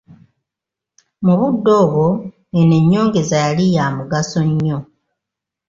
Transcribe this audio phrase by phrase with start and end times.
[1.25, 2.07] Mu budde obwo
[2.59, 4.77] eno ennyongeza yali ya mugaso nnyo.